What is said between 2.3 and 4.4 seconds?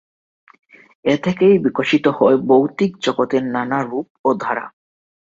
ভৌতিক জগতের নানা রূপ ও